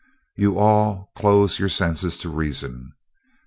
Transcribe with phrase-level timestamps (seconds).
[0.35, 2.93] You all close your senses to reason.